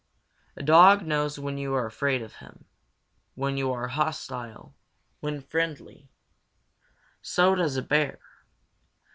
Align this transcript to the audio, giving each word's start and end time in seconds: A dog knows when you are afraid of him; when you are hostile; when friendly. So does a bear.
A 0.55 0.63
dog 0.63 1.05
knows 1.05 1.37
when 1.37 1.59
you 1.59 1.75
are 1.75 1.85
afraid 1.85 2.23
of 2.23 2.37
him; 2.37 2.65
when 3.35 3.55
you 3.55 3.71
are 3.71 3.87
hostile; 3.87 4.75
when 5.19 5.41
friendly. 5.41 6.09
So 7.21 7.53
does 7.53 7.77
a 7.77 7.83
bear. 7.83 8.17